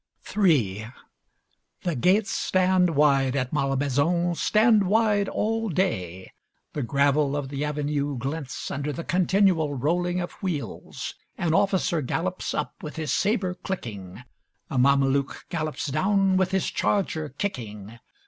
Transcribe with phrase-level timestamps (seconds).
[0.35, 0.87] III
[1.83, 6.31] The gates stand wide at Malmaison, stand wide all day.
[6.73, 11.13] The gravel of the avenue glints under the continual rolling of wheels.
[11.37, 14.23] An officer gallops up with his sabre clicking;
[14.71, 17.99] a mameluke gallops down with his charger kicking.